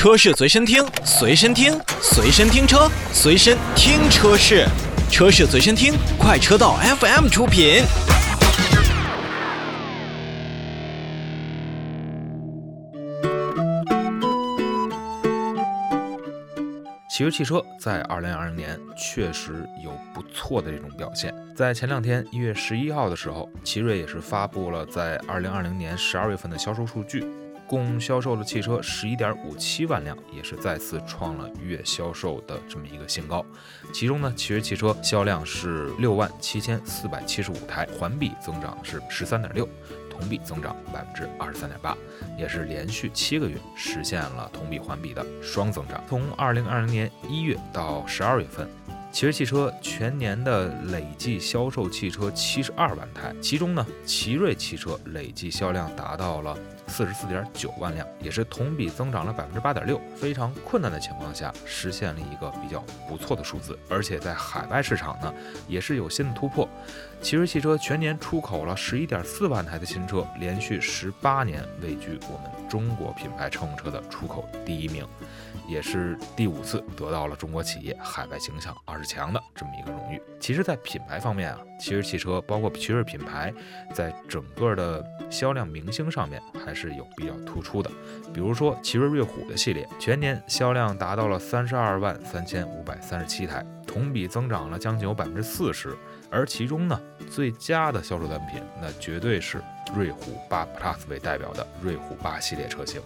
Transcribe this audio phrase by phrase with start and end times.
[0.00, 4.64] 车市随身听，随身听，随身听车，随身听车市，
[5.10, 7.82] 车市随身听，快车道 FM 出品。
[17.10, 21.34] 奇瑞汽车在二零二零年确实有不错的这种表现。
[21.54, 27.22] 在前两天，一月十一号的时候，奇瑞也是发布了在二零二零年十二月份的销售数据。
[27.70, 33.46] 共销售的汽车十一点五七万辆，也是再次创了月销售的这么一个新高。
[33.92, 39.68] 其中呢，奇瑞汽车销量是六万七千四百七十五台，环比增长是十三点六，
[40.10, 41.96] 同比增长百分之二十三点八，
[42.36, 46.02] 也是连续七个月实现了同比环比的双增长。
[46.08, 48.68] 从二零二零年一月到十二月份。
[49.12, 60.00] 奇瑞汽车全年的累计销售汽车七十二万台，其中呢，奇瑞汽车累计销量达到了四十四点九万辆，也是同比增长了百分之八点六。
[60.14, 65.34] 非常困难的情况下，实现了一个比较不错的数字，而且在海外市场呢，
[65.66, 66.68] 也是有新的突破。
[67.20, 75.06] 奇瑞汽车全年出口了十一点四万台的新车，连续十八年位居我们中国品牌乘用车的出口第一名，
[75.68, 80.20] 也是第五次得到了中国企业海外形象二十强的这么一个荣誉。
[80.38, 83.52] 其实，在品牌方面啊，奇瑞汽车包括奇瑞品牌，
[83.94, 87.90] 在整个的销量明星上面还是有比较突出的。
[88.32, 95.96] 比如说，奇瑞瑞虎的系列全年销量达到了三十二万三千五百三十七台，同比增长了将近有百分之四十。
[96.30, 99.60] 而其中呢，最佳的销售单品，那绝对是
[99.96, 103.02] 瑞虎八 Plus 为代表的瑞虎八系列车型，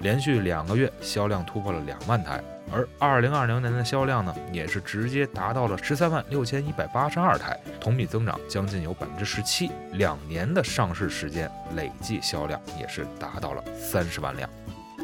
[0.00, 2.44] 连续两个月销量突破了两万台。
[2.70, 9.70] 而二零二零年的销量呢，也是直接达到了十三万六千一百八十二台，同比增长将近有百分之十七。
[9.92, 14.50] 两年的上市时间累计销量也是达到了三十万辆。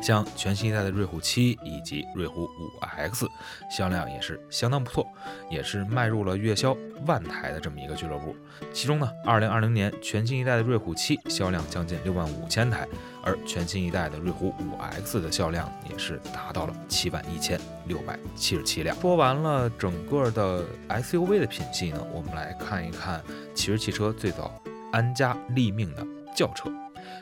[0.00, 3.26] 像全新一代的瑞虎七以及瑞虎五 X，
[3.70, 5.06] 销量也是相当不错，
[5.50, 8.34] 也是迈入了月销万台的这么一个俱乐部。
[8.72, 12.86] 其中呢，二零二零年全新一代的瑞虎七销量将近六万五千台，
[13.22, 18.96] 而全新一代的瑞虎五 X 的销量也是达到了七万一千六百七十七辆。
[19.00, 23.22] 说完了整个的 SUV 的品系呢，我们来看一看
[23.54, 24.60] 奇瑞汽车最早
[24.92, 26.70] 安家立命的轿车。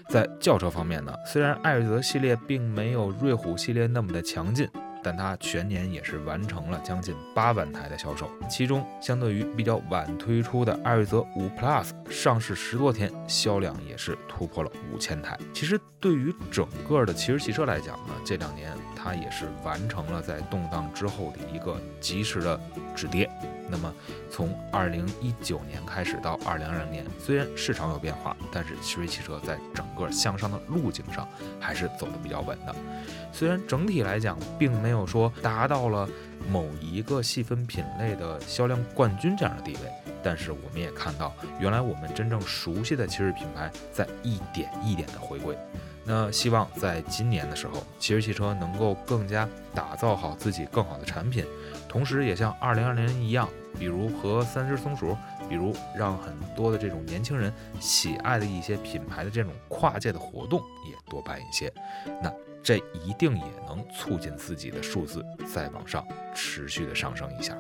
[0.08, 4.68] 在轿车方面呢，虽然艾瑞泽系列并没有瑞虎系列那么的强劲，
[5.06, 8.28] 但它全年也是完成了将近八万台的销售。
[8.50, 15.38] 其中，相对于比较晚推出的艾瑞泽五 Plus，上市十多天，销量也是突破了五千台。
[15.54, 22.60] 其实，对于整个的奇瑞汽车来讲呢，这两年它也是完成了在动荡之后的一个及时的
[22.96, 23.30] 止跌。
[23.68, 23.92] 那么，
[24.30, 31.28] 从二零一九年开始到二零二零年，虽然市场有变化，但是奇瑞汽车在整个向上的路径上
[31.58, 32.74] 还是走得比较稳的。
[33.32, 36.08] 虽然整体来讲，并没有有说达到了
[36.50, 39.92] 某一个细分品类的销量冠军这样的地位，
[40.22, 45.56] 但是我们也看到，原来我们真正熟悉的奇瑞品牌在一点一点的回归。
[46.08, 51.44] 那希望在今年的时候，奇瑞汽车能够更加打造好自己更好的产品，
[51.88, 55.16] 同时也像二零二零一样，比如和三只松鼠，
[55.48, 61.72] 比如让很多的这种年轻人喜爱的一些品牌的这种跨界的活动也多办一些，
[62.22, 67.56] 那这一定也能促进自己的数字再往上持续的上升一下。